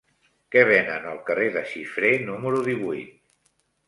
[0.53, 3.13] Què venen al carrer de Xifré número divuit?